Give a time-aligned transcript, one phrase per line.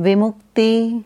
[0.00, 1.02] विमुक्ति।